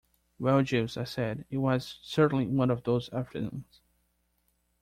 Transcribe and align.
"Well, 0.39 0.63
Jeeves," 0.63 0.97
I 0.97 1.03
said, 1.03 1.45
"it 1.51 1.57
was 1.57 1.99
certainly 2.01 2.47
one 2.47 2.71
of 2.71 2.85
those 2.85 3.13
afternoons." 3.13 3.81